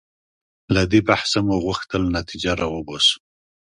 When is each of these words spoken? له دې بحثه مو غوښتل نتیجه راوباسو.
له 0.73 0.81
دې 0.91 0.99
بحثه 1.09 1.39
مو 1.47 1.55
غوښتل 1.65 2.01
نتیجه 2.17 2.51
راوباسو. 2.61 3.15